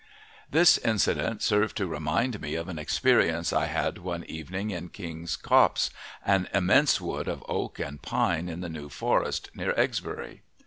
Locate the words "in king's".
4.71-5.35